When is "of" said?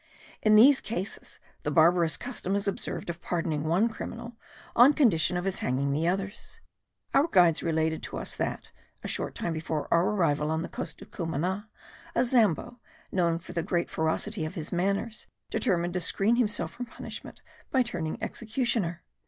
3.11-3.21, 5.37-5.45, 11.03-11.11, 14.43-14.55